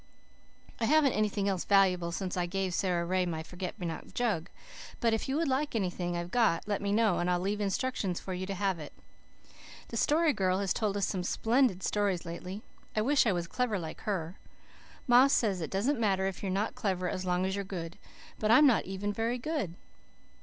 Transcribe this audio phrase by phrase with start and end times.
[0.79, 4.49] I haven't anything else valuable, since I gave Sara Ray my forget me not jug,
[4.99, 8.19] but if you would like anything I've got let me know and I'll leave instructions
[8.19, 8.93] for you to have it.
[9.89, 12.63] The Story Girl has told us some splendid stories lately.
[12.95, 14.39] I wish I was clever like her.
[15.05, 17.99] Ma says it doesn't matter if you're not clever as long as you are good,
[18.39, 19.75] but I am not even very good.